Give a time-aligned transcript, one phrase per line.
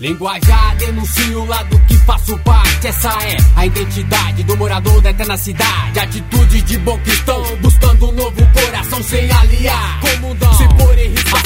[0.00, 2.86] Linguajar, denuncio o lado que faço parte.
[2.86, 5.98] Essa é a identidade do morador da eterna cidade.
[5.98, 10.00] Atitudes de bom cristão, buscando um novo coração sem aliar.
[10.00, 11.36] Comundão, se pôr em risco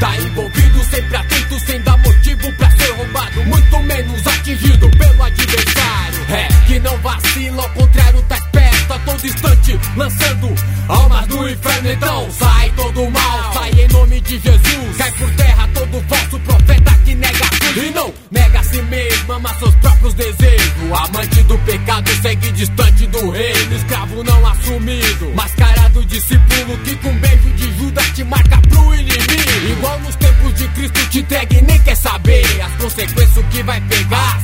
[0.00, 3.44] Tá envolvido, sempre atento, sem dar motivo pra ser roubado.
[3.44, 6.20] Muito menos atingido pelo adversário.
[6.30, 9.78] É que não vacila, ao contrário, tá esperto a todo instante.
[9.94, 10.54] Lançando
[10.88, 13.52] almas do inferno, então sai todo mal.
[13.52, 14.96] Sai em nome de Jesus.
[14.96, 17.01] Cai por terra todo falso profeta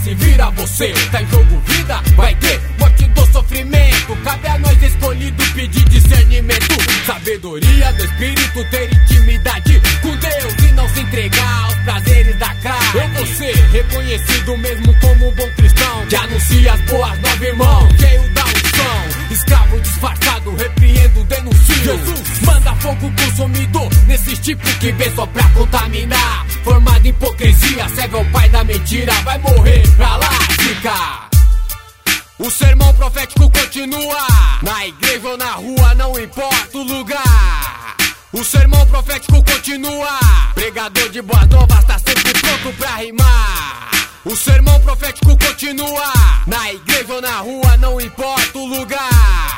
[0.09, 4.17] Se vira você, tá em jogo vida, vai ter morte do sofrimento.
[4.25, 10.89] Cabe a nós escolhido pedir discernimento, sabedoria do espírito, ter intimidade com Deus e não
[10.89, 13.01] se entregar aos prazeres da carne.
[13.01, 17.89] Eu vou ser reconhecido mesmo como um bom cristão que anuncia as boas novas, irmão.
[18.01, 21.85] Cheio da unção, escravo disfarçado, repreendo, denuncio.
[21.85, 25.27] Jesus manda fogo consumidor nesses tipos que vem só
[26.73, 30.31] em hipocrisia, serve ao pai da mentira, vai morrer pra lá,
[30.61, 31.29] fica.
[32.39, 34.27] O sermão profético continua.
[34.63, 37.97] Na igreja ou na rua, não importa o lugar.
[38.33, 40.21] O sermão profético continua.
[40.55, 43.91] Pregador de boas novas tá sempre pronto pra rimar.
[44.25, 46.13] O sermão profético continua.
[46.47, 49.58] Na igreja ou na rua, não importa o lugar.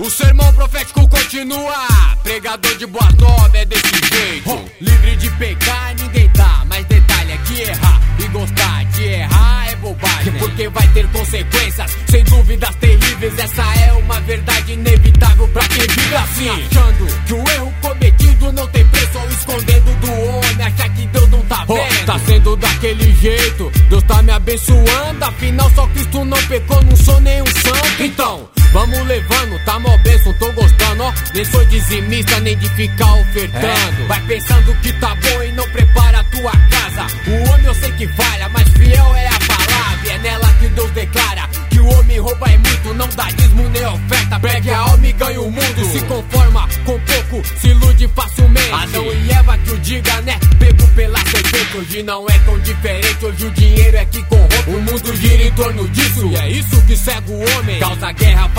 [0.00, 1.76] O sermão profético continua.
[2.22, 4.64] Pregador de boas novas é desse jeito.
[4.80, 6.64] Livre de pecar, ninguém tá.
[6.66, 10.32] Mas detalhe é que errar e gostar de errar é bobagem.
[10.38, 13.38] Porque vai ter consequências, sem dúvidas terríveis.
[13.38, 16.48] Essa é uma verdade inevitável pra quem vive assim.
[16.48, 20.66] Achando que o erro cometido não tem preço ou escondendo do homem.
[20.66, 22.06] Achar que Deus não tá vendo.
[22.06, 25.24] tá sendo daquele jeito, Deus tá me abençoando.
[25.26, 28.02] Afinal, só Cristo não pecou, não sou nenhum santo.
[28.02, 28.59] Então.
[28.72, 31.12] Vamos levando, tá mó benção, tô gostando, ó.
[31.34, 34.06] Nem sou dizimista, nem de ficar ofertando.
[34.06, 37.06] Vai pensando que tá bom e não prepara a tua casa.
[37.26, 40.06] O homem eu sei que falha, mas fiel é a palavra.
[40.06, 43.68] E é nela que Deus declara que o homem rouba é muito, não dá dízimo
[43.70, 44.40] nem oferta.
[44.40, 45.92] Pegue a alma e ganha o mundo.
[45.92, 48.72] Se conforma com pouco, se ilude facilmente.
[48.72, 50.38] Adão e Eva que o diga, né?
[50.58, 51.76] Pego pela serpente.
[51.76, 54.50] Hoje não é tão diferente, hoje o dinheiro é que corrompe.
[54.70, 56.26] O mundo gira em torno disso.
[56.26, 57.78] E é isso que cega o homem.
[57.78, 58.49] Causa guerra,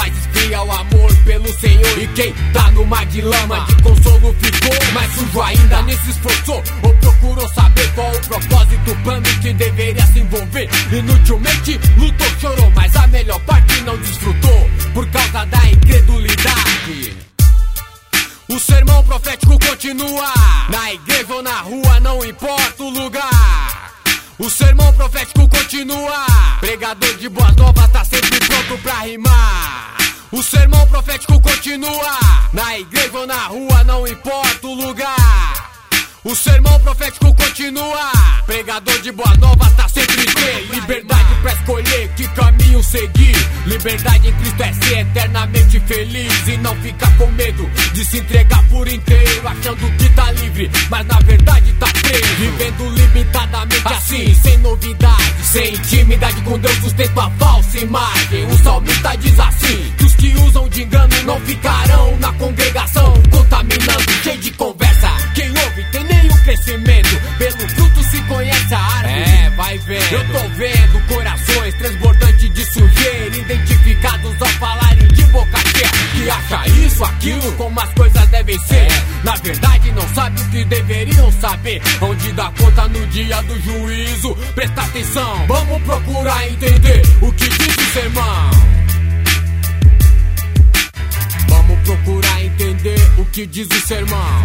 [1.62, 2.02] Senhor.
[2.02, 3.22] E quem tá no mar de
[3.84, 4.94] consolo ficou.
[4.94, 6.64] Mas sujo ainda nem se esforçou.
[6.82, 10.68] Ou procurou saber qual o propósito, plano que deveria se envolver.
[10.92, 14.70] Inutilmente lutou, chorou, mas a melhor parte não desfrutou.
[14.94, 17.18] Por causa da incredulidade.
[18.50, 20.34] O sermão profético continua.
[20.70, 23.92] Na igreja ou na rua, não importa o lugar.
[24.40, 26.26] O sermão profético continua.
[26.60, 29.92] Pregador de boas novas tá sempre pronto pra rimar.
[30.32, 32.20] O sermão profético continua.
[32.54, 35.72] Na igreja ou na rua, não importa o lugar.
[36.24, 38.12] O sermão profético continua.
[38.46, 40.68] Pregador de boas novas tá sempre bem.
[40.68, 43.36] Liberdade pra escolher que caminho seguir.
[43.66, 46.48] Liberdade em Cristo é ser eternamente feliz.
[46.48, 49.48] E não ficar com medo de se entregar por inteiro.
[49.48, 52.36] Achando que tá livre, mas na verdade tá preso.
[52.36, 55.34] Vivendo limitadamente assim, sem novidade.
[55.44, 57.30] Sem intimidade com Deus, sustento a
[57.72, 58.46] falsa imagem.
[58.46, 63.14] O salmista diz assim: que os que usam de engano não ficarão na congregação.
[63.32, 65.10] Contaminando, cheio de conversa.
[65.34, 67.22] Quem ouve tem nenhum crescimento.
[67.38, 69.14] Pelo fruto se conhece a árvore.
[69.14, 70.12] É, vai vendo.
[70.12, 73.38] Eu tô vendo corações transbordantes de sujeira.
[73.38, 75.90] Identificados ao falarem de boca cheia.
[76.14, 78.88] Que acha isso, aquilo, como as coisas devem ser.
[79.24, 81.82] Na verdade, não sabe o que deveriam saber.
[82.02, 84.36] Onde dá conta no dia do juízo.
[84.56, 88.52] Presta atenção, vamos procurar entender o que diz o sermão.
[91.50, 94.44] Vamos procurar entender o que diz o sermão.